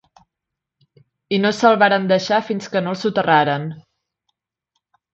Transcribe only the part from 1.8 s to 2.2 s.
varen